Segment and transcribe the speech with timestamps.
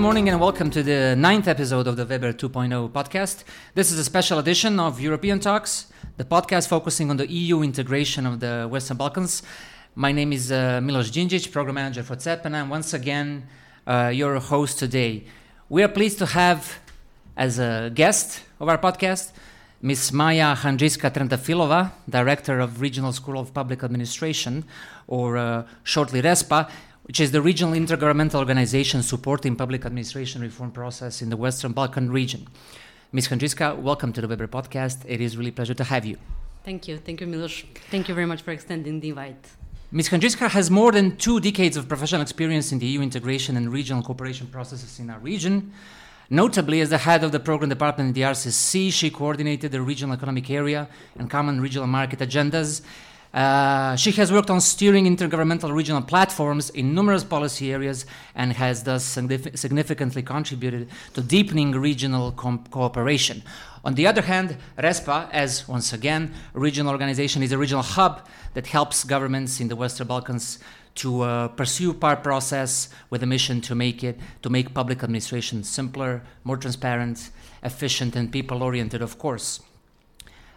[0.00, 3.44] morning and welcome to the ninth episode of the Weber 2.0 podcast.
[3.74, 8.24] This is a special edition of European Talks, the podcast focusing on the EU integration
[8.24, 9.42] of the Western Balkans.
[9.94, 13.46] My name is uh, Milos Djindjic, program manager for CEP, and I'm once again
[13.86, 15.24] uh, your host today.
[15.68, 16.78] We are pleased to have
[17.36, 19.32] as a guest of our podcast
[19.82, 20.12] Ms.
[20.12, 24.64] Maja Handjiska Trendafilova, Director of Regional School of Public Administration,
[25.06, 26.70] or uh, shortly RESPA,
[27.10, 32.08] which is the regional intergovernmental organization supporting public administration reform process in the Western Balkan
[32.08, 32.46] region.
[33.10, 33.26] Ms.
[33.26, 34.98] Handjiska, welcome to the Weber podcast.
[35.08, 36.16] It is really a pleasure to have you.
[36.64, 36.98] Thank you.
[36.98, 37.64] Thank you, Milos.
[37.90, 39.44] Thank you very much for extending the invite.
[39.90, 40.10] Ms.
[40.10, 44.04] Handjiska has more than two decades of professional experience in the EU integration and regional
[44.04, 45.72] cooperation processes in our region.
[46.32, 50.14] Notably, as the head of the program department in the RCC, she coordinated the regional
[50.14, 52.82] economic area and common regional market agendas.
[53.32, 58.04] Uh, she has worked on steering intergovernmental regional platforms in numerous policy areas
[58.34, 63.42] and has thus significantly contributed to deepening regional cooperation.
[63.84, 68.26] On the other hand, RESPA, as once again a regional organization, is a regional hub
[68.54, 70.58] that helps governments in the Western Balkans
[70.96, 75.62] to uh, pursue PAR process with a mission to make it to make public administration
[75.62, 77.30] simpler, more transparent,
[77.62, 79.00] efficient, and people-oriented.
[79.00, 79.60] Of course,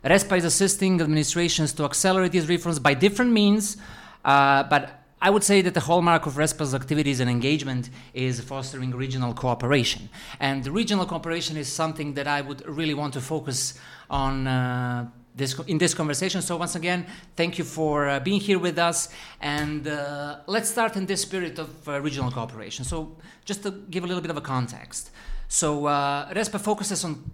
[0.03, 3.77] RESPA is assisting administrations to accelerate these reforms by different means,
[4.25, 4.99] uh, but.
[5.25, 10.09] I would say that the hallmark of RESPA's activities and engagement is fostering regional cooperation.
[10.41, 15.57] And regional cooperation is something that I would really want to focus on uh, this,
[15.67, 16.41] in this conversation.
[16.41, 17.05] So, once again,
[17.37, 19.09] thank you for uh, being here with us.
[19.39, 22.85] And uh, let's start in this spirit of uh, regional cooperation.
[22.85, 23.15] So,
[23.45, 25.11] just to give a little bit of a context.
[25.47, 27.31] So, uh, RESPA focuses on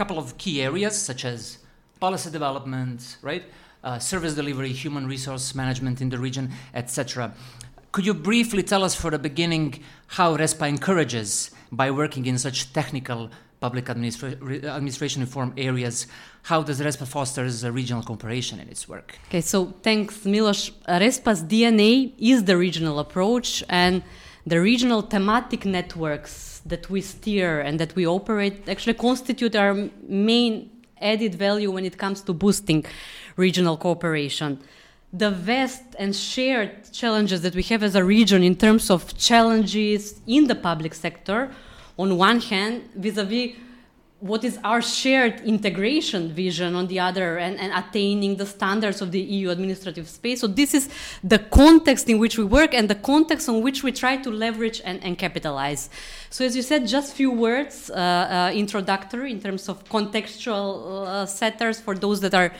[0.00, 1.58] couple of key areas, such as
[2.00, 3.44] policy development, right?
[3.84, 7.34] Uh, service delivery, human resource management in the region, etc.
[7.92, 9.66] Could you briefly tell us for the beginning
[10.18, 13.30] how RESPA encourages by working in such technical
[13.60, 16.06] public administra- administration reform areas.
[16.44, 19.18] How does RESPA fosters regional cooperation in its work?
[19.28, 20.70] Okay, so thanks, Milos.
[20.88, 24.02] RESPA's DNA is the regional approach and
[24.46, 30.70] the regional thematic networks that we steer and that we operate actually constitute our main
[31.00, 32.84] added value when it comes to boosting
[33.36, 34.60] regional cooperation.
[35.12, 40.20] The vast and shared challenges that we have as a region in terms of challenges
[40.26, 41.50] in the public sector
[41.98, 43.56] on one hand vis-a-vis
[44.20, 49.12] what is our shared integration vision on the other and, and, attaining the standards of
[49.12, 50.40] the EU administrative space.
[50.40, 50.90] So this is
[51.24, 54.82] the context in which we work and the context on which we try to leverage
[54.84, 55.88] and, and capitalize.
[56.28, 61.26] So as you said, just few words uh, uh, introductory in terms of contextual uh,
[61.26, 62.52] setters for those that are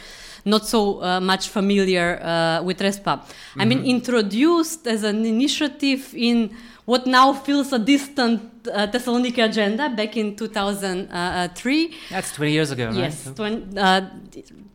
[0.45, 3.19] not so uh, much familiar uh, with RESPA.
[3.19, 3.61] Mm-hmm.
[3.61, 3.89] I mean, mm-hmm.
[3.89, 6.57] introduced as an initiative in
[6.91, 11.95] what now feels a distant uh, Thessaloniki agenda back in 2003.
[12.11, 13.63] That's 20 years ago, yes, right?
[13.75, 14.01] Yes, uh,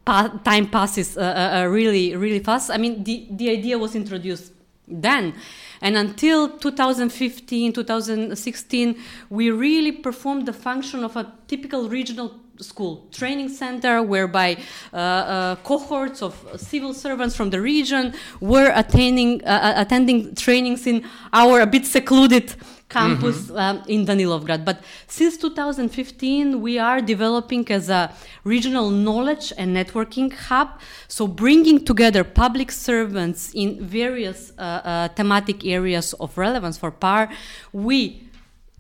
[0.06, 2.72] pa time passes uh, uh, uh, really, really fast.
[2.72, 4.54] I mean, the, the idea was introduced
[4.88, 5.34] then.
[5.82, 8.96] And until 2015, 2016,
[9.30, 14.58] we really performed the function of a typical regional school training center whereby
[14.94, 20.88] uh, uh, cohorts of civil servants from the region were attending uh, uh attending trainings
[20.88, 22.56] in our a bit secluded
[22.90, 23.58] campus mm-hmm.
[23.58, 24.64] um, in Danilovgrad.
[24.64, 28.14] But since 2015, we are developing as a
[28.44, 30.80] regional knowledge and networking hub.
[31.08, 37.30] So bringing together public servants in various uh, uh, thematic areas of relevance for PAR,
[37.74, 38.25] we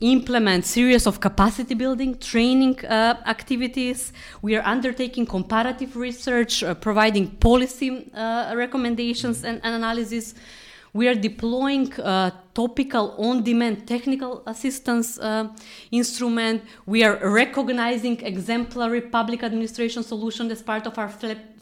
[0.01, 4.11] implement series of capacity building training uh, activities.
[4.41, 10.35] We are undertaking comparative research uh, providing policy uh, recommendations and, and, analysis
[10.95, 15.47] we are deploying uh, topical on-demand technical assistance uh,
[15.91, 21.09] instrument we are recognizing exemplary public administration solution as part of our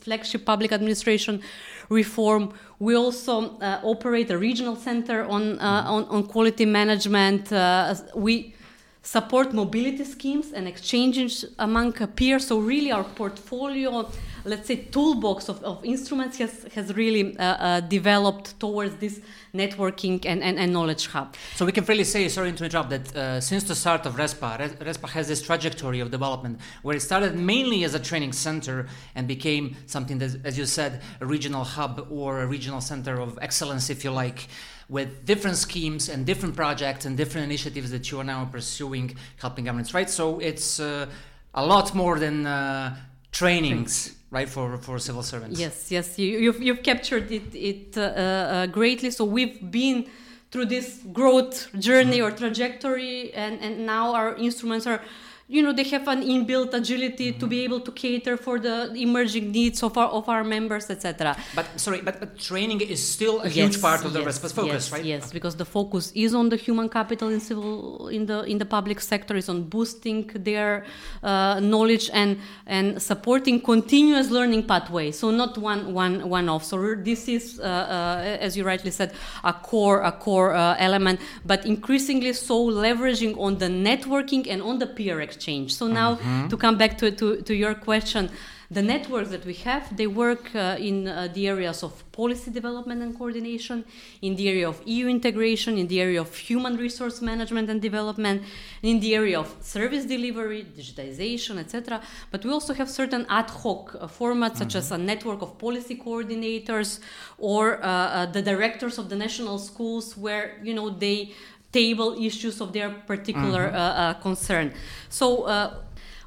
[0.03, 1.41] flagship public administration
[1.89, 2.53] reform.
[2.79, 7.51] We also uh, operate a regional center on, uh, on, on, quality management.
[7.51, 8.53] Uh, we
[9.01, 12.47] support mobility schemes and exchanges among peers.
[12.47, 14.09] So really, our portfolio,
[14.45, 19.21] let's say, toolbox of, of instruments has has really uh, uh, developed towards this
[19.53, 21.35] networking and, and, and, knowledge hub.
[21.55, 24.79] So we can really say, sorry to interrupt, that uh, since the start of RESPA,
[24.79, 29.27] RESPA has this trajectory of development where it started mainly as a training center and
[29.27, 33.89] became something that, as you said, a regional hub or a regional center of excellence,
[33.89, 34.47] if you like
[34.89, 39.65] with different schemes and different projects and different initiatives that you are now pursuing, helping
[39.65, 40.09] governments, right?
[40.09, 41.07] So it's uh,
[41.53, 42.95] a lot more than uh,
[43.31, 45.59] trainings, right, for, for civil servants.
[45.59, 49.11] Yes, yes, you, have you've, you've captured it, it uh, uh, greatly.
[49.11, 50.09] So we've been
[50.51, 55.01] through this growth journey or trajectory, and, and now our instruments are
[55.47, 57.39] you know they have an inbuilt agility mm-hmm.
[57.39, 61.35] to be able to cater for the emerging needs of our of our members etc
[61.53, 64.65] but sorry but, but training is still a yes, huge part of the yes, focus
[64.65, 68.43] yes, right yes because the focus is on the human capital in civil in the
[68.43, 70.85] in the public sector is on boosting their
[71.23, 76.95] uh, knowledge and and supporting continuous learning pathway so not one one one off so
[76.95, 79.11] this is uh, uh, as you rightly said
[79.43, 84.79] a core a core uh, element but increasingly so leveraging on the networking and on
[84.79, 85.42] the peer exchange.
[85.69, 86.47] So now mm-hmm.
[86.47, 88.29] to come back to, to, to your question,
[88.73, 93.01] the networks that we have, they work uh, in uh, the areas of policy development
[93.01, 93.85] and coordination,
[94.21, 98.41] in the area of EU integration, in the area of human resource management and development,
[98.81, 102.01] in the area of service delivery, digitization, etc.
[102.31, 104.77] But we also have certain ad hoc uh, formats, such mm-hmm.
[104.77, 106.99] as a network of policy coordinators
[107.37, 111.33] or uh, uh, the directors of the national schools, where you know they
[111.73, 113.75] table issues of their particular mm-hmm.
[113.75, 114.73] uh, uh, concern.
[115.09, 115.43] So.
[115.43, 115.73] Uh,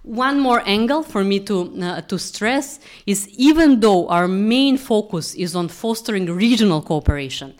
[0.03, 5.35] one more angle for me to uh, to stress is even though our main focus
[5.35, 7.57] is on fostering regional cooperation,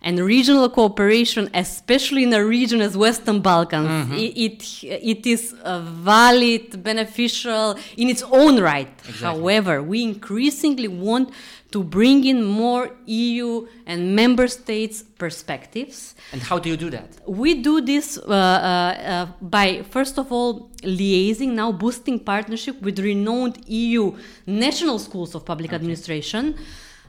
[0.00, 4.14] and regional cooperation, especially in a region as Western Balkans, mm-hmm.
[4.14, 8.88] it, it is valid, beneficial in its own right.
[9.00, 9.26] Exactly.
[9.26, 11.30] However, we increasingly want
[11.70, 16.14] to bring in more EU and member states perspectives.
[16.32, 17.08] And how do you do that?
[17.26, 22.98] We do this uh, uh, uh, by, first of all, liaising, now boosting partnership with
[22.98, 24.16] renowned EU
[24.46, 25.76] national schools of public okay.
[25.76, 26.54] administration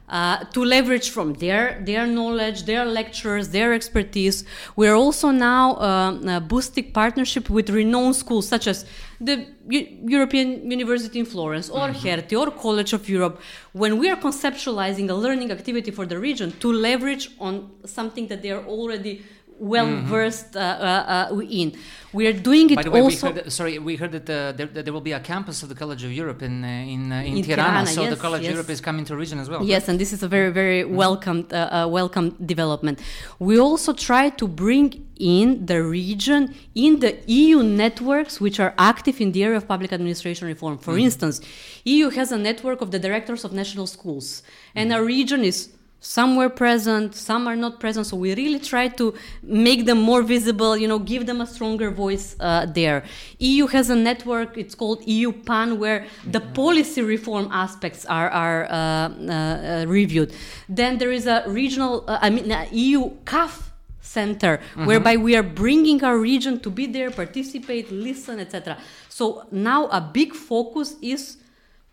[0.09, 4.43] uh, to leverage from their their knowledge, their lectures, their expertise.
[4.75, 8.85] We're also now uh, uh, boosting partnership with renowned schools such as
[9.21, 12.07] the U- European University in Florence or mm-hmm.
[12.07, 13.41] Hertie or College of Europe.
[13.73, 18.41] When we are conceptualizing a learning activity for the region, to leverage on something that
[18.41, 19.23] they are already
[19.59, 20.07] well mm-hmm.
[20.07, 21.77] versed uh, uh, uh, in.
[22.11, 23.27] We are doing it By the way, also.
[23.27, 25.69] We heard, sorry, we heard that, uh, there, that, there, will be a campus of
[25.69, 28.19] the College of Europe in uh, in, uh, in, in Tirana, Tirana, so yes, the
[28.19, 28.49] College yes.
[28.49, 29.63] of Europe is coming to region as well.
[29.63, 29.89] Yes, right?
[29.89, 30.95] and this is a very very mm-hmm.
[30.95, 31.47] welcome
[31.91, 32.99] welcome development.
[33.37, 39.19] We also try to bring in the region in the EU networks which are active
[39.21, 40.77] in the area of public administration reform.
[40.77, 41.05] For mm-hmm.
[41.05, 41.41] instance,
[41.83, 44.41] EU has a network of the directors of national schools,
[44.73, 45.03] and mm-hmm.
[45.03, 49.13] a region is some were present some are not present so we really try to
[49.43, 53.03] make them more visible you know give them a stronger voice uh, there
[53.39, 56.53] eu has a network it's called EUPAN where the mm-hmm.
[56.53, 60.33] policy reform aspects are, are uh, uh, uh, reviewed
[60.69, 64.85] then there is a regional uh, i mean eu caf center mm-hmm.
[64.85, 68.77] whereby we are bringing our region to be there participate listen etc
[69.09, 71.37] so now a big focus is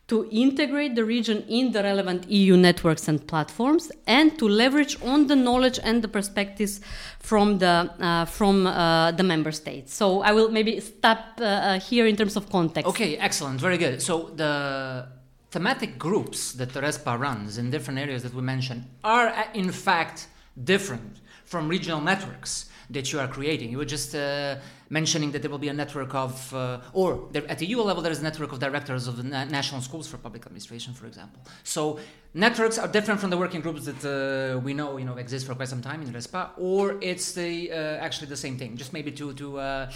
[0.08, 5.26] to integrate the region in the relevant EU networks and platforms, and to leverage on
[5.26, 6.81] the knowledge and the perspectives
[7.19, 9.94] from the uh, from uh, the member states.
[9.94, 12.88] So I will maybe stop uh, uh here in terms of context.
[12.88, 14.00] Okay, excellent, very good.
[14.00, 15.06] So the
[15.50, 19.73] thematic groups that the RESPA runs in different areas that we mentioned are uh, in
[19.73, 20.29] fact
[20.64, 23.71] different from regional networks that you are creating.
[23.71, 24.56] You were just uh,
[24.91, 28.03] mentioning that there will be a network of, uh, or there, at the EU level,
[28.03, 31.06] there is a network of directors of the na- national schools for public administration, for
[31.06, 31.41] example.
[31.65, 31.99] So
[32.35, 35.55] networks are different from the working groups that uh, we know, you know, exist for
[35.55, 37.75] quite some time in RESPA, or it's the uh,
[38.06, 38.77] actually the same thing.
[38.77, 39.58] Just maybe to to.
[39.58, 39.91] Uh,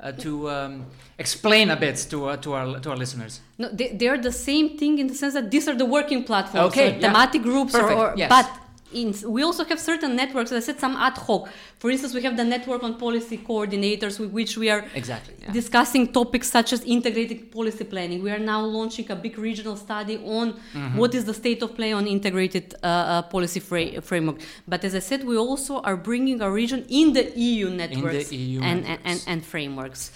[0.00, 3.40] uh, to um, explain a bit to, uh, to, our, to our listeners?
[3.56, 6.24] No, they, they, are the same thing in the sense that these are the working
[6.24, 7.06] platforms, okay, yeah.
[7.06, 8.28] thematic groups, Perfect, or, or yes.
[8.28, 8.50] but
[8.94, 10.52] in, we also have certain networks.
[10.52, 11.48] As I said, some ad hoc.
[11.78, 15.52] For instance, we have the network on policy coordinators, with which we are exactly yeah.
[15.52, 18.22] discussing topics such as integrated policy planning.
[18.22, 20.96] We are now launching a big regional study on mm-hmm.
[20.96, 24.40] what is the state of play on integrated uh, uh, policy fra- framework.
[24.66, 28.36] But as I said, we also are bringing our region in the EU networks the
[28.36, 29.02] EU and, networks.
[29.04, 30.12] And, and, and, frameworks.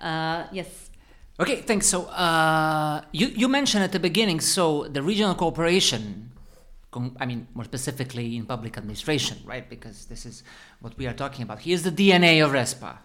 [0.00, 0.90] Uh, yes.
[1.38, 1.86] Okay, thanks.
[1.86, 4.40] So uh, you you mentioned at the beginning.
[4.40, 6.29] So the regional cooperation
[6.92, 9.68] I mean, more specifically in public administration, right?
[9.68, 10.42] Because this is
[10.80, 11.60] what we are talking about.
[11.60, 12.96] Here's the DNA of RESPA,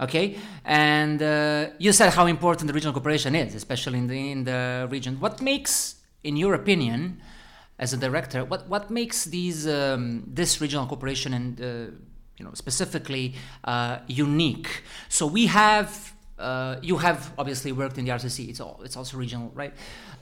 [0.00, 0.38] okay?
[0.64, 4.88] And uh, you said how important the regional cooperation is, especially in the, in the
[4.90, 5.20] region.
[5.20, 7.20] What makes, in your opinion,
[7.78, 11.64] as a director, what, what makes these um, this regional cooperation and uh,
[12.38, 14.82] you know specifically uh, unique?
[15.08, 16.14] So we have.
[16.38, 18.50] Uh, you have obviously worked in the RCC.
[18.50, 18.80] It's all.
[18.84, 19.72] It's also regional, right?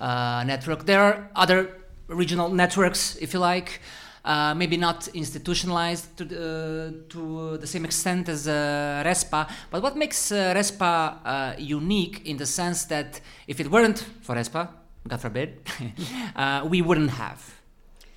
[0.01, 0.87] Uh, network.
[0.87, 3.81] There are other regional networks, if you like.
[4.25, 9.99] Uh, maybe not institutionalized to the, to the same extent as uh, RESPA, but what
[9.99, 14.67] makes uh, RESPA uh, unique in the sense that if it weren't for RESPA,
[15.07, 15.61] God forbid,
[16.37, 17.61] uh, we wouldn't have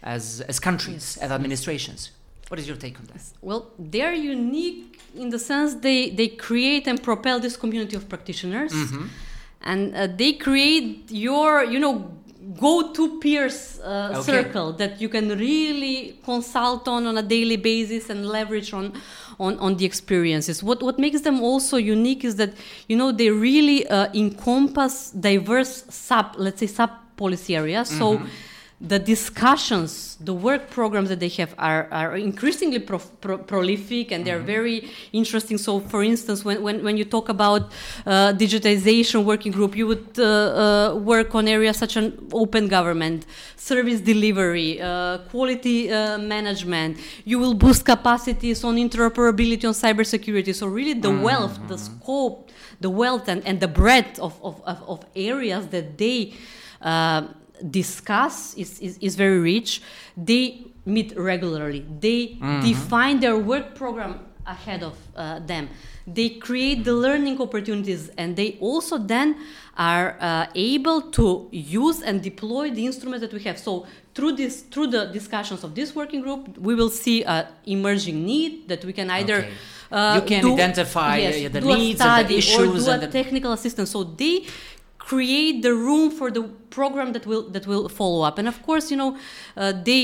[0.01, 2.11] as, as countries, as administrations.
[2.47, 3.21] What is your take on that?
[3.41, 8.71] Well, they're unique in the sense they, they create and propel this community of practitioners.
[8.71, 9.07] Mm-hmm.
[9.61, 12.16] And uh, they create your, you know,
[12.55, 14.21] go-to peers uh, Okay.
[14.21, 18.93] circle that you can really consult on on a daily basis and leverage on
[19.39, 20.63] on, on the experiences.
[20.63, 22.53] What what makes them also unique is that
[22.87, 27.89] you know they really uh, encompass diverse sub let's say sub policy areas.
[27.89, 28.21] So
[28.79, 34.23] the discussions, the work programs that they have are, are increasingly pro- pro- prolific and
[34.23, 35.57] they're very interesting.
[35.57, 37.71] So, for instance, when, when, when you talk about
[38.05, 43.25] uh, digitization working group, you would uh, uh, work on areas such as open government,
[43.55, 46.99] service delivery, uh, quality uh, management.
[47.25, 50.53] You will boost capacities on interoperability on cybersecurity.
[50.53, 54.83] So, really, the wealth, the scope, the wealth, and, and the breadth of, of, of,
[54.87, 56.35] of areas that they
[56.79, 57.23] uh,
[57.69, 59.81] discuss is, is, is very rich.
[60.15, 61.85] They meet regularly.
[61.99, 65.69] They define their work program ahead of uh, them.
[66.07, 69.35] They create the learning opportunities, and they also then
[69.77, 73.59] are uh, able to use and deploy the instruments that we have.
[73.59, 73.85] So
[74.15, 78.69] through this, through the discussions of this working group, we will see an emerging need
[78.69, 79.39] that we can either.
[79.39, 79.51] Okay.
[79.91, 82.91] Uh, You can do- identify, yes, uh, the needs and the study or issues do
[82.91, 83.89] a the- technical assistance.
[83.91, 84.45] So they
[85.11, 86.43] create the room for the
[86.77, 88.35] program that will that will follow up.
[88.39, 89.11] And of course, you know,
[89.55, 90.01] uh, they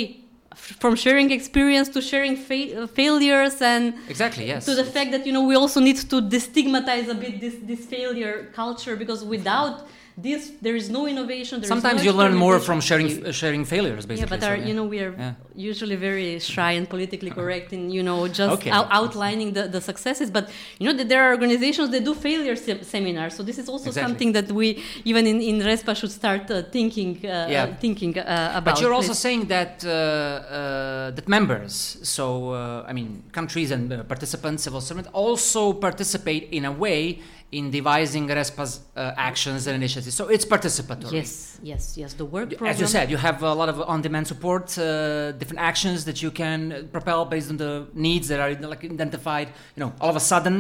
[0.56, 4.66] from sharing experience to sharing fa- uh, failures and Exactly, yes.
[4.70, 7.82] to the fact that you know we also need to destigmatize a bit this this
[7.96, 9.76] failure culture because without
[10.18, 11.60] this there is no innovation.
[11.60, 14.38] There is Sometimes no you learn more from sharing uh, sharing failures, basically.
[14.38, 14.68] Yeah, but so, yeah.
[14.68, 15.34] you know we are Yeah.
[15.72, 18.70] usually very shy and politically correct in you know just Okay.
[18.72, 20.30] out- outlining the, the successes.
[20.30, 23.34] But you know that there are organizations that do failure se- seminars.
[23.36, 24.08] So this is also Exactly.
[24.10, 27.64] something that we even in, in RESPA should start uh, thinking uh, Yeah.
[27.64, 28.24] uh, thinking uh,
[28.60, 28.66] about.
[28.66, 29.20] But you're also Please.
[29.26, 34.82] saying that uh, uh, that members, so uh, I mean countries and uh, participants, civil
[34.82, 37.20] servants, also participate in a way
[37.60, 40.16] in devising RESPA's uh, actions and initiatives.
[40.22, 41.12] So it's participatory.
[41.20, 41.32] yes,
[41.72, 42.10] yes, yes.
[42.22, 42.72] The work program.
[42.74, 46.32] As you said, you have a lot of on-demand support, uh, different actions that you
[46.42, 46.60] can
[46.96, 47.74] propel based on the
[48.08, 49.48] needs that are like identified.
[49.76, 50.58] You know, all of a sudden.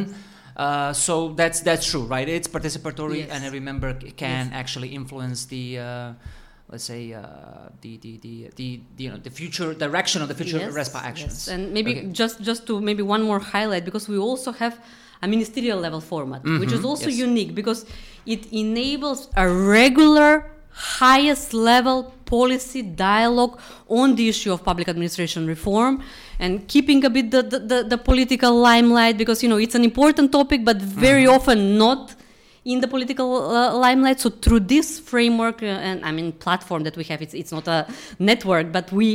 [0.56, 2.30] Uh, so that's that's true, right?
[2.38, 3.30] It's participatory, Yes.
[3.34, 3.90] and every member
[4.24, 4.62] can Yes.
[4.62, 6.14] actually influence the, uh,
[6.72, 7.24] let's say, uh,
[7.84, 8.68] the, the, the the
[9.04, 11.10] you know the future direction of the future Yes, RESPA yes.
[11.12, 11.38] actions.
[11.54, 12.08] And maybe Okay.
[12.22, 14.76] just just to maybe one more highlight because we also have
[15.24, 17.20] a ministerial level format, which is Mhm, also yes.
[17.28, 17.80] unique because
[18.34, 19.46] it enables a
[19.80, 20.30] regular
[21.02, 23.54] highest level policy dialogue
[24.00, 25.94] on the issue of public administration reform
[26.44, 29.84] and keeping a bit the, the, the, the political limelight because you know it's an
[29.92, 31.36] important topic but very Mm-hmm.
[31.38, 32.02] often not
[32.66, 34.20] in the political uh, limelight.
[34.20, 37.68] So through this framework uh, and I mean platform that we have, it's, it's not
[37.68, 37.80] a
[38.20, 39.08] network, but we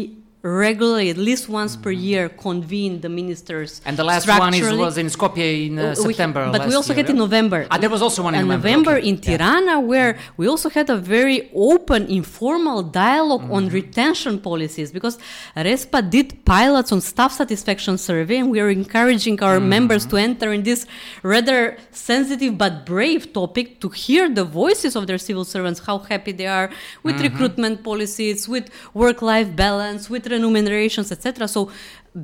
[0.43, 3.81] regularly, at least once per year, convene the ministers.
[3.81, 3.89] Mm-hmm.
[3.89, 6.51] And the last one is, was in Skopje in uh, we- September.
[6.53, 7.17] but we also year, had in?
[7.17, 7.67] November.
[7.71, 8.93] Ah, there was also one in in November.
[8.99, 9.09] okay.
[9.09, 9.37] in Yeah.
[9.37, 13.53] Tirana, where we also had a very open, informal dialog Mm-hmm.
[13.53, 15.19] on retention policies because
[15.57, 19.69] RESPA did pilots on staff satisfaction survey, and we are encouraging our Mm-hmm.
[19.77, 20.87] members to enter in this
[21.23, 26.33] rather sensitive but brave topic to hear the voices of their civil servants, how happy
[26.33, 26.71] they are
[27.03, 27.29] with Mm-hmm.
[27.29, 31.49] recruitment policies, with work-life balance, with remunerations, etc.
[31.49, 31.71] So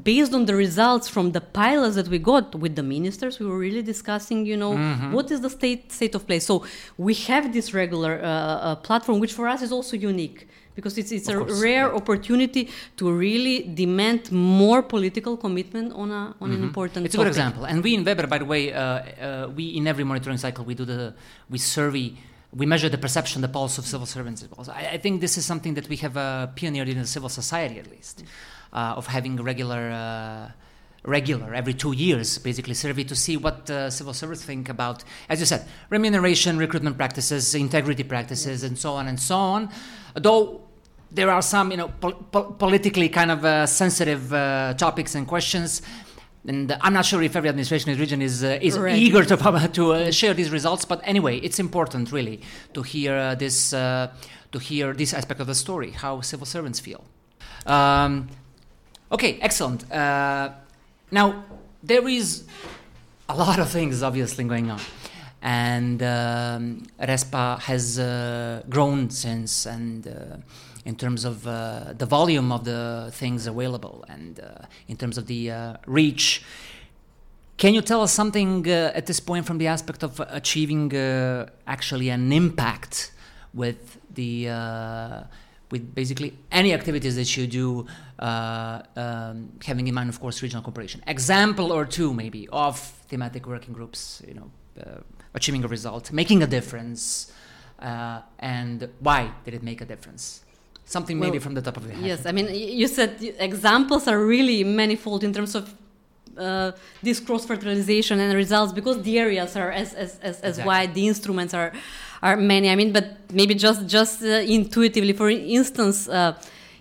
[0.02, 3.58] based on the results from the pilots that we got with the ministers we were
[3.58, 5.12] really discussing you know Mm-hmm.
[5.12, 6.64] what is the state state of play so
[6.96, 11.12] we have this regular uh, uh, platform which for us is also unique because it's,
[11.12, 12.00] it's Of a course, rare yeah.
[12.00, 17.06] opportunity to really demand more political commitment on a on an important Mm-hmm.
[17.06, 17.62] It's a good example.
[17.70, 20.74] And we in Weber, by the way, uh, uh, we in every monitoring cycle we
[20.74, 21.14] do the
[21.48, 22.06] we survey,
[22.54, 25.74] we measure the perception, the pulse of civil servants I, I think this is something
[25.74, 28.24] that we have uh, pioneered in the civil society at least,
[28.72, 29.90] uh, of having regular.
[29.90, 30.50] Uh,
[31.06, 35.38] regular every two years basically survey to see what uh, civil servants think about as
[35.38, 39.68] you said remuneration recruitment practices integrity practices and so on and so on
[40.14, 40.62] though
[41.12, 45.28] there are some you know pol- pol- politically kind of uh, sensitive uh, topics and
[45.28, 45.82] questions
[46.46, 48.96] and I'm not sure if every administration in the region is uh, is Right.
[48.96, 49.36] eager to
[49.72, 50.84] to uh, share these results.
[50.84, 52.40] But anyway, it's important really
[52.74, 54.08] to hear uh, this uh,
[54.52, 57.04] to hear this aspect of the story, how civil servants feel.
[57.66, 58.28] Um,
[59.10, 59.90] okay, excellent.
[59.90, 60.50] Uh,
[61.10, 61.44] now
[61.82, 62.44] there is
[63.28, 64.80] a lot of things obviously going on,
[65.40, 70.42] and um, RESPA has uh, grown since and.
[70.84, 75.26] In terms of uh, the volume of the things available and uh, in terms of
[75.26, 76.44] the uh, reach.
[77.56, 81.48] Can you tell us something uh, at this point from the aspect of achieving uh,
[81.66, 83.12] actually an impact
[83.54, 85.22] with the uh,
[85.70, 87.86] with basically any activities that you do,
[88.18, 91.02] um, having in mind, of course, regional cooperation.
[91.06, 94.50] Example or two, maybe, of thematic working groups, you know,
[95.32, 97.32] achieving a result, making a difference,
[97.80, 100.43] and why did it make a difference?
[100.86, 102.04] Something maybe from the top of your head.
[102.04, 105.74] Yes, I mean, you said examples are really manifold in terms of
[106.36, 106.72] uh,
[107.02, 110.64] this cross fertilization and results because the areas are as as, as, as Exactly.
[110.66, 111.72] wide, the instruments are
[112.22, 112.68] are many.
[112.70, 114.26] I mean, but maybe just just uh,
[114.58, 116.34] intuitively, for instance, uh,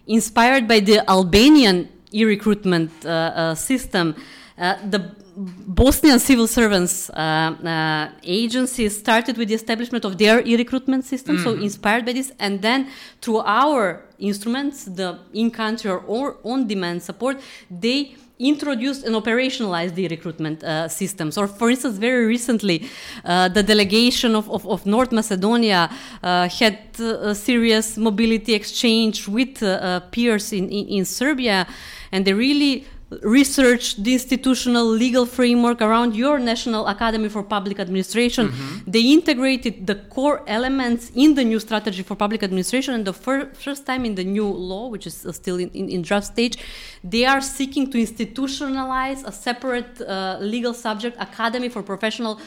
[0.08, 4.16] inspired by the Albanian e-recruitment uh, uh, system,
[4.58, 11.06] uh, the Bosnian civil servants uh, uh, agency started with the establishment of their e-recruitment
[11.06, 12.88] system, so inspired by this, and then
[13.22, 20.64] through our instruments, the in-country or, or on-demand support, they introduced and operationalized the recruitment
[20.64, 21.38] uh, systems.
[21.38, 22.90] Or, for instance, very recently,
[23.24, 25.90] uh, the delegation of, of, of North Macedonia
[26.22, 31.68] uh, had uh, a serious mobility exchange with uh, uh, peers in, in, in Serbia,
[32.12, 32.86] and they really
[33.22, 38.52] researched the institutional legal framework around your National Academy for Public Administration.
[38.88, 43.50] They integrated the core elements in the new strategy for public administration, and the fir-
[43.54, 46.58] first time in the new law, which is uh, still in, in, in draft stage,
[47.04, 52.40] they are seeking to institutionalize a separate uh, legal subject, Academy for Professional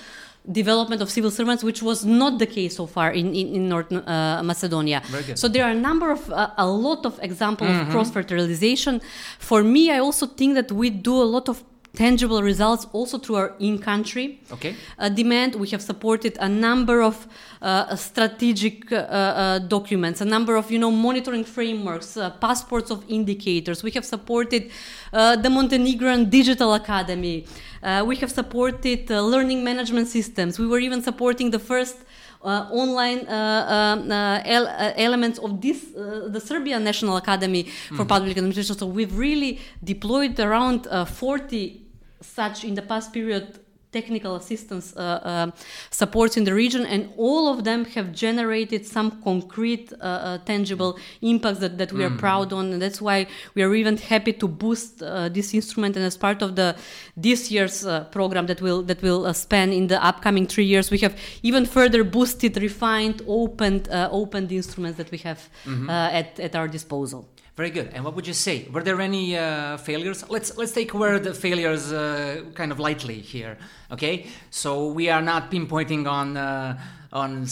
[0.51, 3.93] development of civil servants, which was not the case so far in, in, in North
[3.93, 5.03] uh, Macedonia.
[5.35, 9.01] So there are a number of, uh, a lot of examples of cross fertilization.
[9.39, 11.63] For me, I also think that we do a lot of
[11.97, 14.75] tangible results also through our in-country Okay.
[14.99, 15.55] uh, demand.
[15.55, 17.27] We have supported a number of
[17.63, 23.03] uh, strategic uh, uh, documents, a number of you know monitoring frameworks, uh, passports of
[23.09, 23.83] indicators.
[23.83, 24.71] We have supported
[25.13, 27.47] uh, the Montenegrin Digital Academy.
[27.83, 30.59] Uh, we have supported uh, learning management systems.
[30.59, 31.97] We were even supporting the first.
[32.45, 37.65] Uh, online uh, um, uh, el- uh, elements of this, uh, the Serbian National Academy
[37.97, 38.77] for Public Administration.
[38.77, 41.83] So we've really deployed around uh, 40
[42.21, 43.59] such in the past period
[43.93, 45.51] technical assistance uh, uh,
[45.91, 50.99] supports in the region, and all of them have generated some concrete, uh, uh, tangible
[51.23, 54.49] impacts that, that we are proud on, and that's why we are even happy to
[54.49, 55.97] boost uh, this instrument.
[55.97, 56.77] And as part of the
[57.17, 60.91] this year's uh, program that will that will uh, span in the upcoming three years,
[60.91, 66.39] we have even further boosted, refined, opened, uh, opened instruments that we have uh, at
[66.41, 67.29] at our disposal.
[67.57, 67.91] Very good.
[67.95, 68.69] And what would you say?
[68.71, 70.29] Were there any uh, failures?
[70.29, 73.57] Let's let's take word the failures uh, kind of lightly here.
[73.91, 76.79] Okay, so we are not pinpointing on uh,
[77.13, 77.47] on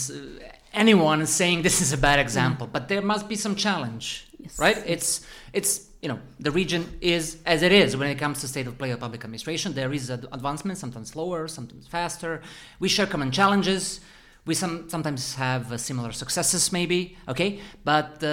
[0.73, 4.59] anyone saying this is a bad example, but there must be some challenge, Yes.
[4.59, 4.77] right?
[4.85, 8.67] It's it's you know the region is as it is when it comes to state
[8.67, 9.73] of play of public administration.
[9.73, 12.41] There is ad- advancement, sometimes slower, sometimes faster.
[12.79, 14.01] We share common challenges.
[14.45, 17.17] We some sometimes have uh, similar successes, maybe.
[17.27, 18.23] Okay, but.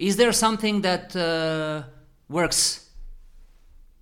[0.00, 1.82] Is there something that uh,
[2.30, 2.88] works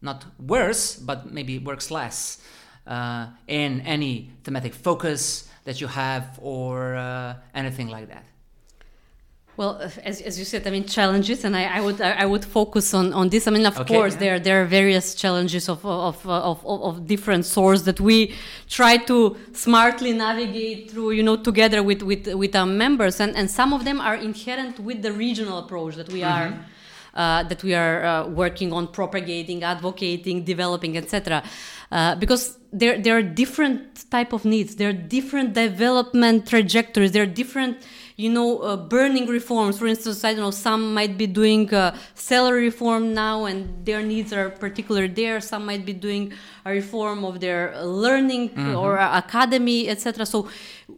[0.01, 2.41] not worse, but maybe works less
[2.87, 8.25] uh, in any thematic focus that you have or uh, anything like that?
[9.59, 12.95] Well, as, as you said, I mean challenges, and I, I would I would focus
[12.95, 13.49] on, on this.
[13.49, 14.21] I mean, of Okay, course, yeah.
[14.21, 18.37] there there are various challenges of of, of, of of different sorts that we
[18.69, 23.51] try to smartly navigate through, you know, together with with, with our members, and and
[23.51, 26.55] some of them are inherent with the regional approach that we are.
[27.15, 31.43] Uh, that we are uh, working on propagating, advocating, developing, etc.
[31.91, 34.77] Uh, because there there are different type of needs.
[34.77, 37.11] There are different development trajectories.
[37.11, 37.79] There are different
[38.19, 39.79] you know, uh, burning reforms.
[39.79, 44.03] For instance, I don't know, some might be doing uh, salary reform now and their
[44.03, 45.41] needs are particular there.
[45.41, 46.33] Some might be doing
[46.65, 50.27] a reform of their learning or uh, academy, etc.
[50.27, 50.49] So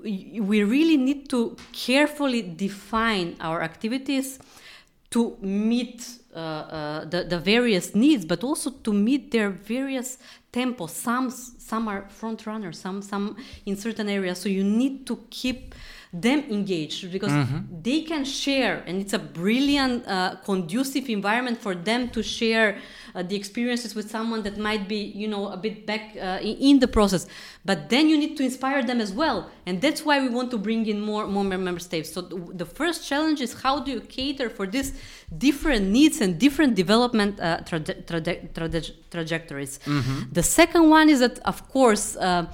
[0.03, 4.39] we really need to carefully define our activities
[5.11, 10.17] to meet uh, uh, the, the various needs, but also to meet their various
[10.55, 10.91] tempos.
[10.91, 14.39] Some some are front runners, some some in certain areas.
[14.39, 15.75] So you need to keep
[16.13, 17.33] them engaged because
[17.83, 22.79] they can share, and it's a brilliant, uh, conducive environment for them to share
[23.15, 26.57] uh, the experiences with someone that might be, you know, a bit back uh, in,
[26.57, 27.27] in the process.
[27.65, 30.59] But then you need to inspire them as well, and that's why we want to
[30.59, 32.13] bring in more more member states.
[32.13, 34.93] So the, the first challenge is how do you cater for these
[35.39, 39.79] different needs and different development uh, traje- traje- traje- trajectories.
[40.33, 42.47] The second one is that, of course, uh,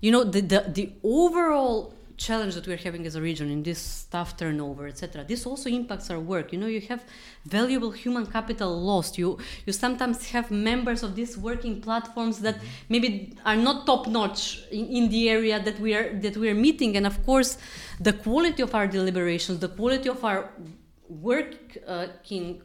[0.00, 3.78] you know, the, the the overall challenge that we're having as a region in this
[3.78, 6.52] staff turnover etc this also impacts our work.
[6.52, 7.04] You know you have
[7.44, 9.18] valuable human capital lost.
[9.18, 12.56] You you sometimes have members of these working platforms that
[12.88, 16.54] maybe are not top notch in, in the area that we are that we are
[16.54, 16.96] meeting.
[16.96, 17.58] And of course
[18.00, 20.50] the quality of our deliberations the quality of our
[21.08, 22.62] working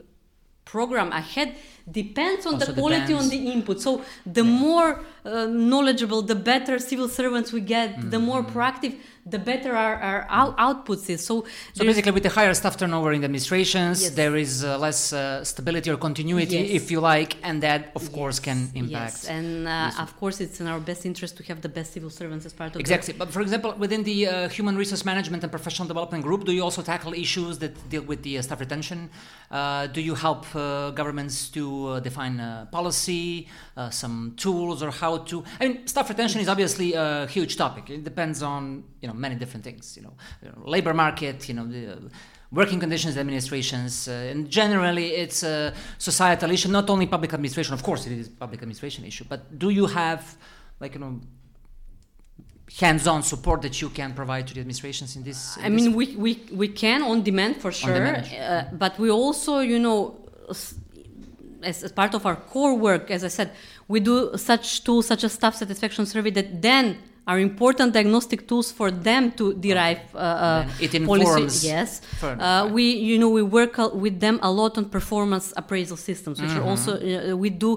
[0.65, 1.55] program ahead
[1.91, 3.23] depends on Also the quality depends.
[3.23, 3.81] on the input.
[3.81, 3.91] So
[4.25, 4.89] the more
[5.25, 8.93] uh, knowledgeable the better civil servants we get the more proactive
[9.30, 13.12] the better our, our out- outputs is so, So basically, with the higher staff turnover
[13.13, 14.12] in the administrations, Yes.
[14.22, 16.82] there is uh, less uh, stability or continuity, Yes.
[16.84, 19.15] if you like, and that, of course, can impact.
[19.24, 22.10] Yes, and uh, of course, it's in our best interest to have the best civil
[22.10, 23.13] servants as part of Exactly.
[23.13, 26.63] But for example, within the uh, human resource management and professional development group, do you
[26.63, 29.10] also tackle issues that deal with the uh, staff retention?
[29.52, 34.92] Uh, do you help uh, governments to uh, define uh, policy, uh, some tools, or
[34.92, 35.44] how to?
[35.60, 37.89] I mean, staff retention is obviously a huge topic.
[37.89, 39.95] It depends on you know many different things.
[39.97, 41.47] You know, you know, labor market.
[41.49, 41.67] You know.
[41.67, 41.95] The, uh,
[42.51, 47.75] Working conditions, administrations, uh, and generally it's a societal issue, not only public administration.
[47.75, 50.36] Of course, it is a public administration issue, but do you have,
[50.79, 51.21] like, you know,
[52.79, 55.58] hands-on support that you can provide to the administrations in this?
[55.58, 58.25] in I this mean, we, we, we can on demand for sure, demand.
[58.34, 59.99] uh, but we also, you know,
[60.49, 63.51] as, as part of our core work, as I said,
[63.88, 66.97] we do such tools such as staff satisfaction survey that then
[67.30, 70.98] are important diagnostic tools for them to derive uh, uh, it policy.
[70.98, 71.89] informs Yes,
[72.22, 72.74] further, uh, right.
[72.76, 76.65] we you know we work with them a lot on performance appraisal systems, which are
[76.65, 76.74] Mm-hmm.
[76.74, 77.72] also uh, we do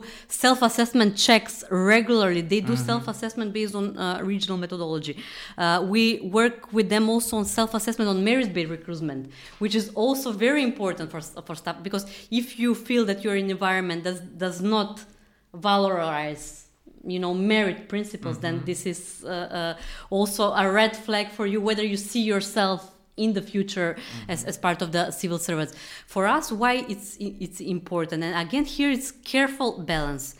[0.44, 1.54] self-assessment checks
[1.96, 2.42] regularly.
[2.52, 2.90] They do Mm-hmm.
[2.90, 5.14] self-assessment based on uh, regional methodology.
[5.62, 6.02] Uh, we
[6.38, 9.22] work with them also on self-assessment on merit-based recruitment,
[9.62, 12.04] which is also very important for for staff because
[12.40, 14.90] if you feel that your environment does does not
[15.68, 16.46] valorize
[17.04, 19.74] you know merit principles then this is uh, uh,
[20.10, 23.96] also a red flag for you whether you see yourself in the future
[24.28, 25.74] as, as part of the civil servants
[26.06, 30.36] for us why it's it's important and again here it's careful balance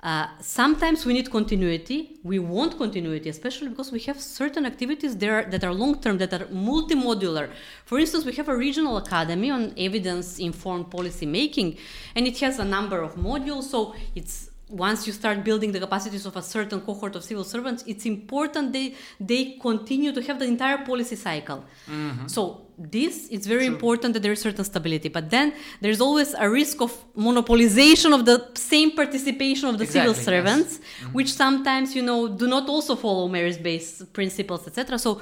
[0.00, 2.20] uh, sometimes we need continuity.
[2.22, 6.32] We want continuity, especially because we have certain activities there that are long term, that
[6.32, 7.50] are multimodular.
[7.84, 11.78] For instance, we have a regional academy on evidence informed policy making,
[12.14, 13.64] and it has a number of modules.
[13.64, 17.82] So it's once you start building the capacities of a certain cohort of civil servants,
[17.86, 21.64] it's important they they continue to have the entire policy cycle.
[21.86, 22.26] Mm-hmm.
[22.26, 25.08] So this it's very important that there is certain stability.
[25.08, 30.10] But then there's always a risk of monopolization of the same participation of the civil
[30.10, 30.44] Exactly, yes.
[30.44, 31.12] servants, mm-hmm.
[31.12, 34.98] which sometimes you know do not also follow merit-based principles, etc.
[34.98, 35.20] So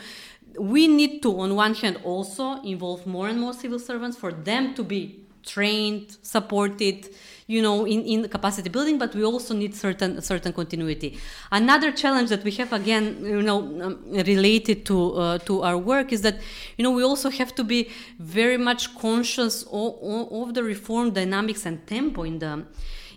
[0.59, 4.75] we need to, on one hand, also involve more and more civil servants for them
[4.75, 7.09] to be trained, supported,
[7.47, 11.19] you know, in, in capacity building, but we also need certain certain continuity.
[11.53, 16.13] Another challenge that we have, again, you know, um, related to uh, to our work
[16.13, 16.41] is that,
[16.77, 19.95] you know, we also have to be very much conscious of,
[20.33, 22.65] of the reform dynamics and tempo in the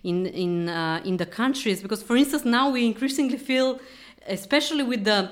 [0.03, 3.79] in in uh, in the countries because, for instance, now we increasingly feel,
[4.27, 5.31] especially with the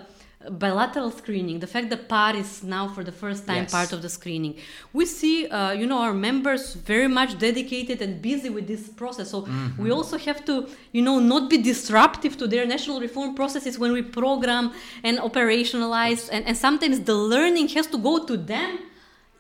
[0.50, 3.72] bilateral screening, the fact that PAR is now for the first time Yes.
[3.72, 4.56] part of the screening,
[4.94, 9.32] we see, uh, you know, our members very much dedicated and busy with this process.
[9.32, 9.48] So
[9.80, 13.92] we also have to, you know, not be disruptive to their national reform processes when
[13.94, 14.72] we program
[15.04, 16.30] and operationalize.
[16.32, 18.80] And, and sometimes the learning has to go to them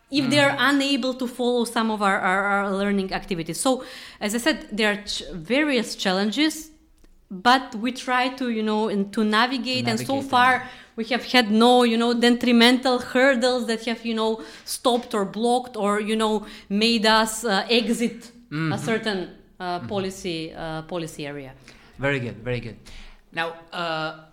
[0.09, 3.59] if they are unable to follow some of our, our, our learning activities.
[3.59, 3.83] So,
[4.19, 6.71] as I said, there are ch- various challenges,
[7.29, 9.87] but we try to, you know, and to navigate.
[9.87, 10.29] and so them.
[10.29, 10.63] far,
[10.97, 15.77] we have had no, you know, detrimental hurdles that have, you know, stopped or blocked
[15.77, 19.29] or, you know, made us uh, exit a certain
[19.59, 21.51] uh, policy uh, policy area.
[21.99, 22.77] Very good, very good.
[23.31, 24.25] Now, uh,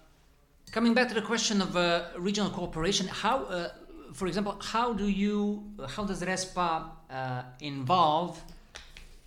[0.73, 3.69] coming back to the question of uh, regional cooperation, how, uh,
[4.13, 8.41] for example, how do you, how does RESPA uh, involve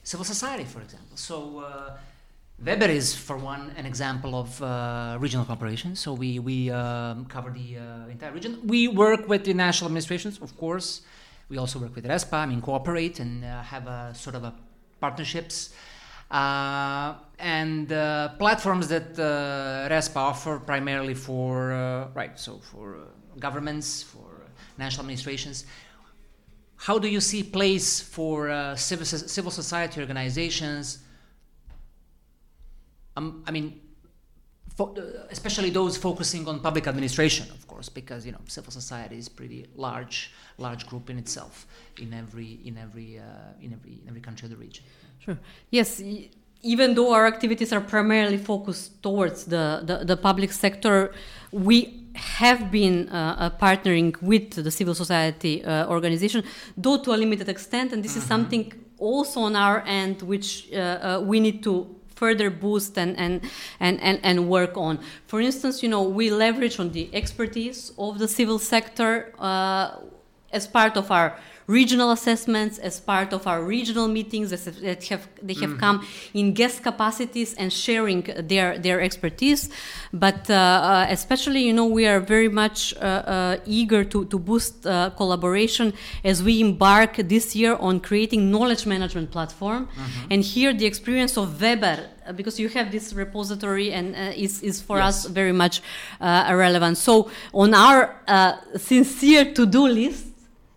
[0.04, 1.18] civil society, for example?
[1.18, 1.98] So, uh,
[2.64, 5.96] Weber is, for one, an example of uh, regional cooperation.
[5.96, 8.60] So we we um, cover the uh, entire region.
[8.66, 11.02] We work with the national administrations, of course.
[11.50, 12.34] We also work with RESPA.
[12.34, 14.54] I mean, cooperate and uh, have a sort of a
[15.00, 15.70] partnerships
[16.32, 22.40] uh, and uh, platforms that uh, RESPA offer primarily for right.
[22.40, 22.98] So for
[23.40, 25.66] governments, for national administrations.
[26.76, 31.00] How do you see place for civil civil society organizations?
[33.18, 33.82] Um, I mean,
[34.76, 39.18] fo- uh, especially those focusing on public administration, of course, because you know civil society
[39.18, 41.66] is pretty large, large group in itself
[42.00, 44.84] in every in every uh, in every in every country of the region.
[45.20, 45.38] Sure.
[45.72, 46.02] Yes.
[46.64, 51.14] Even though our activities are primarily focused towards the, the, the public sector,
[51.52, 56.44] we have been uh, uh, partnering with the civil society uh, organization,
[56.76, 60.78] though to a limited extent, and this is something also on our end which uh,
[60.78, 63.42] uh, we need to further boost and, and,
[63.80, 65.00] and, and, and work on.
[65.28, 69.98] For instance, you know, we leverage on the expertise of the civil sector uh,
[70.52, 75.54] as part of our regional assessments, as part of our regional meetings that have they
[75.54, 75.80] have mm-hmm.
[75.80, 79.70] come in guest capacities and sharing their their expertise.
[80.14, 84.40] But uh, uh, especially, you know, we are very much uh, uh eager to to
[84.40, 89.88] boost uh, collaboration as we embark this year on creating knowledge management platform.
[89.88, 90.32] Mm-hmm.
[90.32, 92.00] And here, the experience of Weber
[92.36, 95.26] because you have this repository and uh, is, is for yes.
[95.26, 95.82] us very much
[96.20, 96.98] uh, relevant.
[96.98, 100.26] So on our uh, sincere to-do list,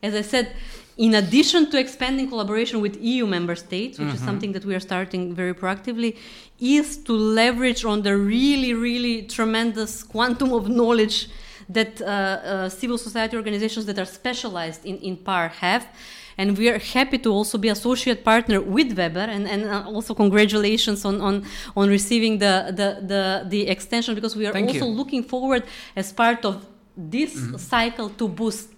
[0.03, 0.53] as I said,
[1.01, 4.17] in addition to expanding collaboration with EU member states, which mm-hmm.
[4.17, 6.11] is something that we are starting very proactively,
[6.61, 11.31] is to leverage on the really, really tremendous quantum of knowledge
[11.71, 15.87] that uh, uh, civil society organizations that are specialized in, in PAR have
[16.37, 20.15] and we are happy to also be associate partner with Weber and, and uh, also
[20.15, 21.45] congratulations on, on,
[21.77, 24.93] on receiving the, the, the, the extension because we are Thank also you.
[25.01, 27.57] looking forward as part of this mm-hmm.
[27.57, 28.69] cycle to boost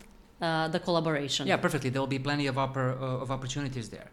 [0.42, 1.46] the collaboration.
[1.46, 1.90] Yeah, perfectly.
[1.90, 4.08] There will be plenty of, oppor- uh, of opportunities there.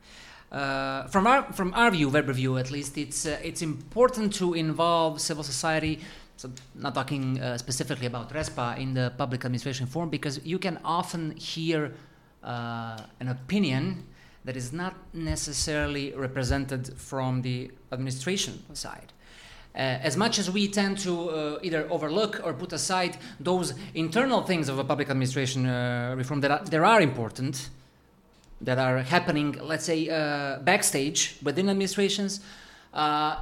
[0.51, 4.53] Uh, from our from our view, Weber view at least, it's uh, it's important to
[4.55, 5.99] involve civil society.
[6.37, 10.79] So, not talking uh, specifically about RESPA in the public administration forum, because you can
[10.83, 11.93] often hear
[12.43, 14.05] uh, an opinion
[14.45, 19.11] that is not necessarily represented from the administration side.
[19.75, 24.41] Uh, as much as we tend to uh, either overlook or put aside those internal
[24.41, 27.69] things of a public administration uh, reform that are, that are important,
[28.61, 32.41] that are happening, let's say, uh, backstage within administrations,
[32.93, 33.37] uh,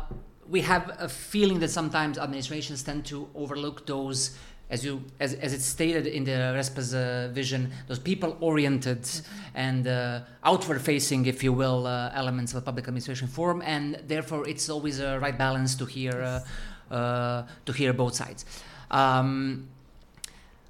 [0.50, 4.38] we have a feeling that sometimes administrations tend to overlook those
[4.69, 9.58] as you as, as it's stated in the RESPA's uh, vision, those people-oriented mm-hmm.
[9.58, 14.47] and uh, outward-facing, if you will, uh, elements of a public administration form, and therefore
[14.47, 16.43] it's always a right balance to hear
[16.91, 18.45] uh, uh, to hear both sides.
[18.91, 19.67] Um,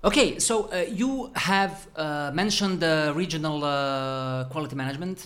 [0.03, 1.87] okay, so uh, you have
[2.33, 3.61] mentioned the regional
[4.51, 5.19] quality management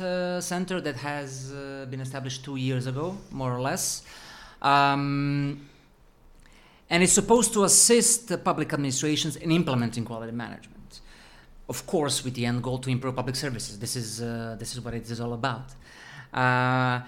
[0.44, 1.52] center that has
[1.90, 4.04] been established two years ago, more or less.
[4.62, 5.68] Um,
[6.92, 11.00] and is supposed to assist public administrations in implementing quality management.
[11.70, 13.80] Of course, with the end goal to improve public services.
[13.80, 15.68] This is uh, this is what it is all about.
[16.34, 17.00] Uh,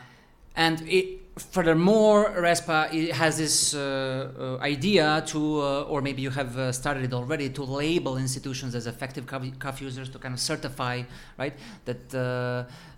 [0.55, 6.57] and it, furthermore, RESPA has this uh, uh idea to, uh, or maybe you have
[6.57, 11.01] uh, started it already, to label institutions as effective CAF users to kind of certify,
[11.37, 12.05] right, that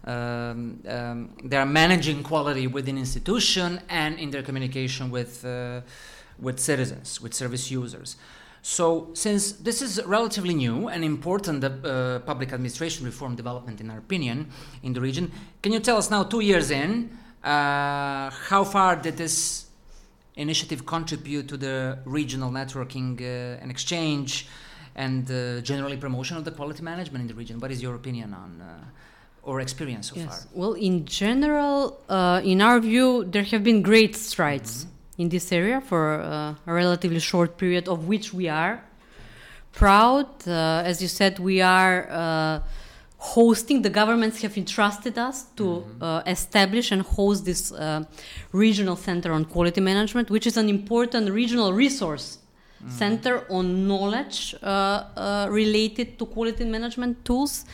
[0.06, 5.43] um, um, they are managing quality within institution and in their communication with
[6.39, 8.17] with citizens, with service users.
[8.62, 14.00] So, since this is relatively new and important uh, public administration reform development, in our
[14.00, 14.48] opinion,
[14.82, 19.17] in the region, can you tell us now, two years in, uh, how far did
[19.17, 19.67] this
[20.36, 24.48] initiative contribute to the regional networking uh, and exchange
[24.95, 27.60] and uh, generally promotion of the quality management in the region?
[27.60, 28.62] What is your opinion on?
[28.62, 28.84] Uh,
[29.43, 30.26] or experience so yes.
[30.26, 30.39] far?
[30.56, 34.86] Well, in general, uh, in our view, there have been great strides.
[34.86, 38.84] Mm-hmm in this area for uh, a relatively short period, of which we are
[39.71, 40.28] proud.
[40.47, 42.60] Uh, as you said, we are uh,
[43.17, 46.04] hosting, the governments have entrusted us to mm-hmm.
[46.04, 48.04] Uh, establish and host this uh,
[48.51, 52.38] regional center on quality management, which is an important regional resource.
[52.38, 52.89] Mm-hmm.
[52.91, 57.65] Center on knowledge uh, related to quality management tools.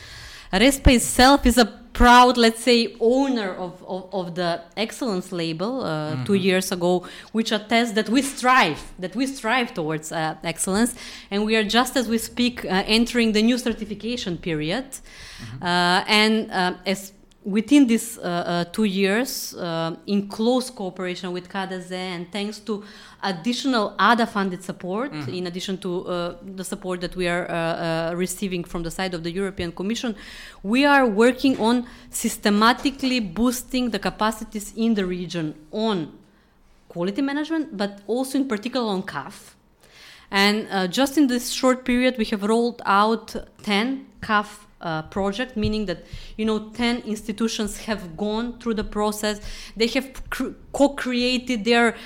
[0.52, 5.86] RESPA itself is a proud, let's say, owner of, of, of the excellence label uh,
[5.86, 6.24] mm-hmm.
[6.24, 10.94] two years ago, which attests that we strive, that we strive towards uh, excellence,
[11.30, 15.62] and we are just as we speak uh, entering the new certification period, mm-hmm.
[15.62, 17.12] Uh, and uh, as
[17.44, 22.84] within these uh, uh, two years, uh, in close cooperation with KDZ and thanks to
[23.22, 25.30] additional ADA funded support, mm-hmm.
[25.30, 29.14] in addition to uh, the support that we are uh, uh, receiving from the side
[29.14, 30.14] of the European Commission,
[30.62, 36.16] we are working on systematically boosting the capacities in the region on
[36.88, 39.54] quality management, but also in particular on CAF.
[40.30, 44.66] And just in this short period, we have rolled out 10 CAF
[45.10, 46.04] project, meaning that
[46.36, 49.40] you know 10 institutions have gone through the process.
[49.76, 50.22] They have
[50.72, 51.96] co-created their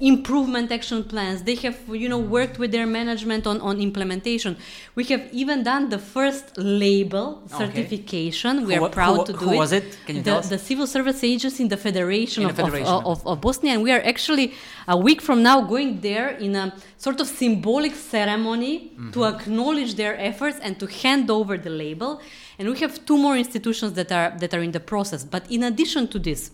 [0.00, 1.42] improvement action plans.
[1.42, 4.56] They have you know worked with their management on, on implementation.
[4.94, 8.58] We have even done the first label certification.
[8.58, 8.66] Okay.
[8.66, 9.56] we are proud who, to do who it.
[9.56, 9.98] was it?
[10.06, 10.48] Can you the, tell us?
[10.48, 12.86] the civil service agency in the federation, in of, federation.
[12.86, 13.74] of, of, of, bosnia.
[13.74, 14.54] And we are actually
[14.88, 19.10] a week from now going there in a sort of symbolic ceremony mm-hmm.
[19.10, 22.22] to acknowledge their efforts and to hand over the label.
[22.58, 25.24] And we have two more institutions that are that are in the process.
[25.24, 26.52] But in addition to this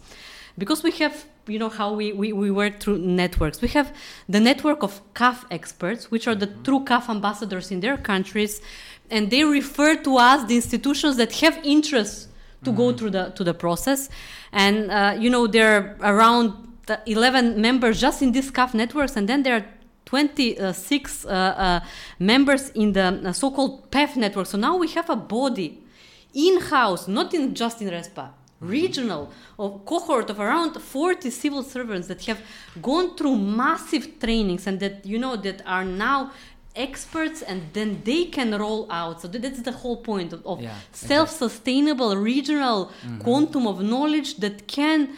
[0.59, 3.61] because we have you know how we, we, we work through networks.
[3.61, 3.93] We have
[4.29, 8.61] the network of CAF experts which are the true CAF ambassadors in their countries
[9.11, 12.29] and they refer to us the institutions that have interest
[12.65, 14.09] to go through the to the process.
[14.53, 16.55] And uh, you know there are around
[17.07, 19.65] 11 members just in these CAF networks and then there are
[20.07, 21.81] 26 uh, uh,
[22.19, 24.47] members in the uh, so-called PEF network.
[24.47, 25.79] So now we have a body
[26.35, 32.25] in-house not in just in respa regional of cohort of around 40 civil servants that
[32.27, 32.40] have
[32.83, 36.31] gone through massive trainings and that you know that are now
[36.77, 39.20] experts and then they can roll out.
[39.20, 43.18] So that's the whole point of, of Yeah, self-sustainable regional mm-hmm.
[43.18, 45.16] quantum of knowledge that can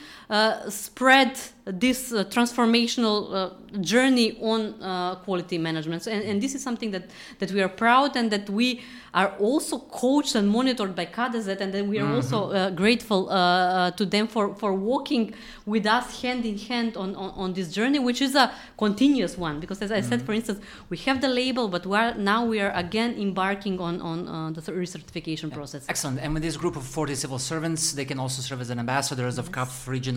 [0.68, 6.03] spread this uh, transformational uh, journey on uh, quality management.
[6.03, 7.05] So, and, and this is something that,
[7.38, 8.83] that we are proud and that we
[9.14, 13.33] are also coached and monitored by KDZ and then we are also uh, grateful uh,
[13.33, 15.35] uh, to them for, for walking
[15.66, 19.61] with us hand in hand on, on, on this journey, which is a continuous one.
[19.61, 22.61] Because as I said, for instance, we have the label, but we are, now we
[22.61, 25.85] are again embarking on, on uh, the recertification process.
[25.88, 26.18] Excellent.
[26.21, 29.38] And with this group of 40 civil servants, they can also serve as an ambassadors
[29.38, 29.68] of CAF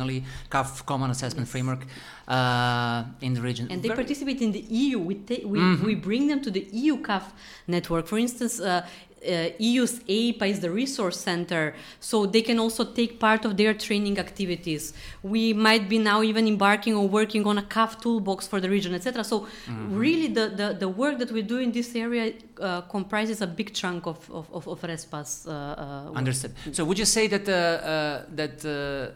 [0.05, 1.85] regionally, CAF Common Assessment Framework
[2.27, 3.67] uh, in the region.
[3.71, 4.99] and they Very- participate in the EU.
[4.99, 5.85] We, ta- we, Mm-hmm.
[5.85, 7.23] we bring them to the EU CAF
[7.67, 8.07] network.
[8.07, 8.85] For instance, uh,
[9.25, 14.19] uh, EIPA is the resource center, so they can also take part of their training
[14.19, 14.93] activities.
[15.23, 18.93] We might be now even embarking or working on a CAF toolbox for the region,
[18.93, 19.23] etc.
[19.23, 19.97] So, Mm-hmm.
[19.97, 23.73] really, the, the, the work that we do in this area uh, comprises a big
[23.73, 26.11] chunk of, of, of, of ReSPA's uh, uh.
[26.17, 26.51] Understood.
[26.71, 29.11] So would you say that uh, uh, that uh,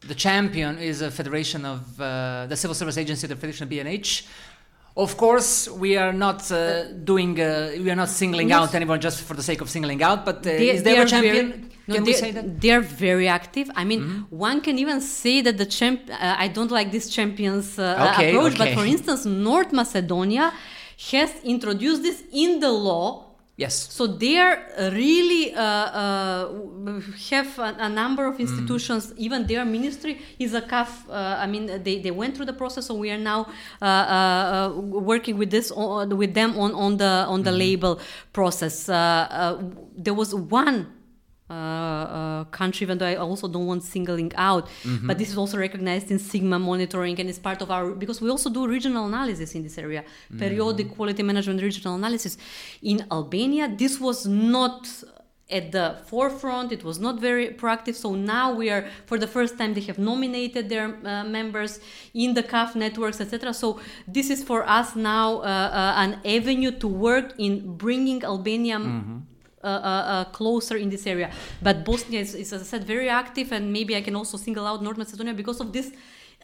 [0.00, 4.26] the champion is a federation of uh, the civil service agency, the Federation of BNH?
[4.96, 7.38] Of course, we are not uh, doing.
[7.38, 8.58] Uh, we are not singling Yes.
[8.60, 10.24] out anyone just for the sake of singling out.
[10.24, 11.70] But uh, They- is there a are very- champion?
[11.86, 12.44] no, Can we say that?
[12.46, 12.58] Mm-hmm.
[12.60, 13.70] They're very active.
[13.76, 16.00] I mean, one can even say that the champ.
[16.10, 20.50] Uh, I don't like this champions uh, Okay, approach, but for instance, North Macedonia
[21.10, 23.25] has introduced this in the law.
[23.58, 23.74] Yes.
[23.90, 24.58] So they are
[24.92, 28.34] really uh, uh, have a, a number Mm.
[28.34, 29.14] of institutions.
[29.16, 30.88] Even their ministry is a CAF.
[31.08, 33.46] Uh, I mean, they, they went through the process, so we are now
[33.80, 33.88] uh, uh,
[34.76, 37.58] uh, working with this on, with them on, on the on the Mm-hmm.
[37.58, 38.00] label
[38.34, 38.88] process.
[38.90, 39.62] Uh, uh,
[39.96, 40.92] there was one
[41.48, 45.06] uh, uh, country, even though I also don't want singling out, Mm-hmm.
[45.06, 48.28] but this is also recognized in Sigma monitoring and is part of our because we
[48.30, 50.38] also do regional analysis in this area, Mm-hmm.
[50.38, 52.36] periodic quality management regional analysis.
[52.82, 54.86] In Albania, this was not
[55.48, 59.56] at the forefront it was not very proactive so now we are for the first
[59.56, 61.78] time they have nominated their uh, members
[62.14, 63.78] in the caf networks etc so
[64.08, 68.80] this is for us now uh, uh, an avenue to work in bringing albania uh,
[69.62, 71.30] uh, uh, closer in this area.
[71.62, 74.66] But Bosnia is, is, as I said, very active, and maybe I can also single
[74.66, 75.92] out North Macedonia because of this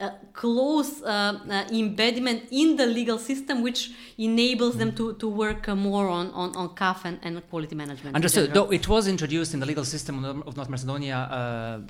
[0.01, 5.69] uh, close uh, uh, embedment in the legal system, which enables them to, to work
[5.69, 8.17] uh, more on, on, on CAF and, and quality management.
[8.17, 8.53] Understood.
[8.55, 11.81] Though it was introduced in the legal system of North Macedonia uh,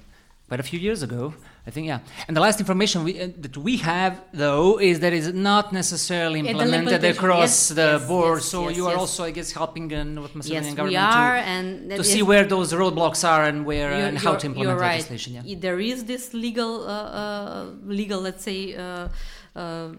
[0.48, 1.32] quite a few years ago,
[1.64, 1.86] I think.
[1.86, 2.00] Yeah.
[2.26, 6.40] And the last information we, uh, that we have, though, is that it's not necessarily
[6.40, 8.38] implemented across yes, the yes, board.
[8.38, 11.90] yes, so you are also, I guess, helping the North Macedonian government are, to, and
[11.90, 14.94] to see where those roadblocks are and where You're- and how to implement right.
[14.94, 15.34] legislation.
[15.34, 15.56] Yeah.
[15.66, 19.08] There is this legal, uh, uh, legal, let's say, uh,
[19.54, 19.90] uh,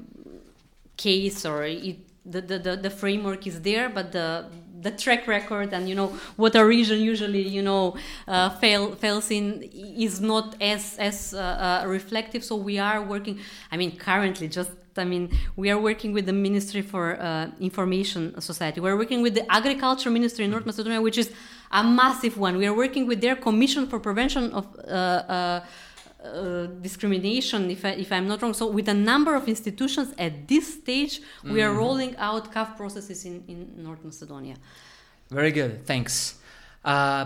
[0.97, 4.45] case or it, the, the, the framework is there, but the
[4.83, 7.95] the track record and you know what a region usually you know
[8.27, 12.43] uh, fail fails in is not as as uh, uh, reflective.
[12.43, 13.39] So we are working.
[13.71, 14.71] I mean, currently just.
[14.95, 18.79] I mean, we are working with the Ministry for uh, Information Society.
[18.79, 21.31] We're working with the Agriculture Ministry in North Macedonia, which is
[21.71, 22.57] a massive one.
[22.57, 25.65] We are working with their Commission for Prevention of uh, uh,
[26.23, 28.53] uh, discrimination, if, I, if I'm not wrong.
[28.53, 33.25] So, with a number of institutions at this stage, we are rolling out CAF processes
[33.25, 34.55] in, in North Macedonia.
[35.29, 35.85] Very good.
[35.85, 36.35] Thanks.
[36.83, 37.25] Uh,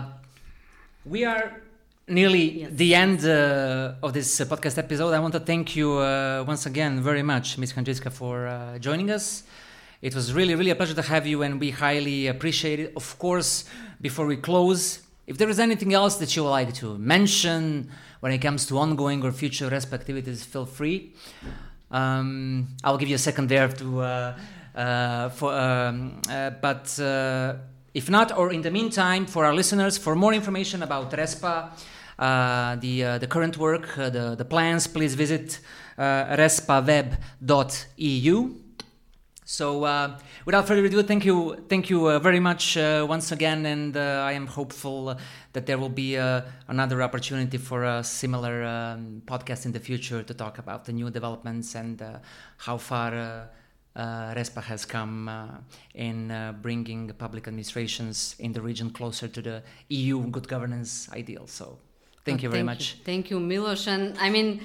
[1.04, 1.60] we are
[2.06, 2.70] nearly Yes.
[2.72, 5.12] the end uh, of this uh, podcast episode.
[5.14, 7.72] I want to thank you uh, once again very much, Ms.
[7.74, 9.42] Handjiska, for uh, joining us.
[10.00, 12.92] It was really, really a pleasure to have you, and we highly appreciate it.
[12.96, 13.64] Of course,
[14.00, 18.32] before we close, if there is anything else that you would like to mention when
[18.32, 21.12] it comes to ongoing or future ReSPA activities, feel free.
[21.90, 24.38] Um, I'll give you a second there to, uh,
[24.74, 27.56] uh, for, um, uh, but uh,
[27.92, 31.72] if not, or in the meantime, for our listeners, for more information about ReSPA,
[32.18, 35.60] uh, the uh, the current work, the the plans, please visit
[35.98, 37.18] respaweb.eu.
[39.50, 43.64] So, uh, without further ado, thank you, thank you uh, very much uh, once again,
[43.64, 45.16] and uh, I am hopeful
[45.54, 50.22] that there will be uh, another opportunity for a similar um, podcast in the future
[50.22, 52.18] to talk about the new developments and uh,
[52.58, 53.48] how far
[53.96, 55.30] ReSPA has come
[55.94, 61.46] in bringing public administrations in the region closer to the EU good governance ideal.
[61.46, 61.78] So,
[62.22, 62.96] thank you very thank much.
[62.98, 63.04] You.
[63.06, 64.60] Thank you, Milos, and I mean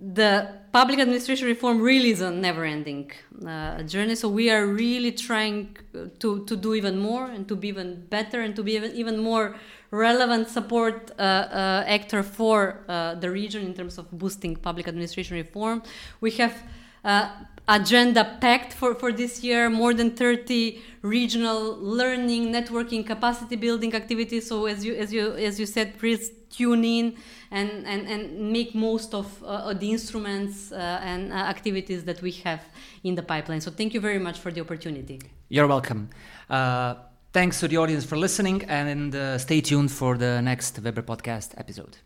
[0.00, 3.10] the public administration reform really is a never-ending
[3.44, 4.14] uh, journey.
[4.14, 5.76] So we are really trying
[6.20, 9.18] to, to do even more and to be even better and to be even, even
[9.18, 9.56] more
[9.90, 15.36] relevant support uh, uh, actor for uh, the region in terms of boosting public administration
[15.36, 15.82] reform.
[16.20, 16.62] We have
[17.04, 17.30] uh,
[17.68, 24.48] agenda packed for, for this year, more than 30 regional learning, networking, capacity building activities.
[24.48, 27.16] So as you as you as you said, please tune in
[27.50, 32.32] and, and, and make most of, uh, the instruments uh, and uh, activities that we
[32.32, 32.62] have
[33.04, 33.60] in the pipeline.
[33.60, 35.20] So thank you very much for the opportunity.
[35.48, 36.10] You're welcome.
[36.48, 36.94] Uh,
[37.32, 41.52] thanks to the audience for listening and uh, stay tuned for the next WeBER podcast
[41.58, 41.98] episode.